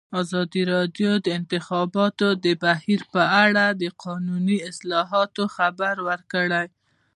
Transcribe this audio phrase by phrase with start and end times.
[0.21, 2.27] ازادي راډیو د د انتخاباتو
[2.63, 6.63] بهیر په اړه د قانوني اصلاحاتو خبر ورکړی.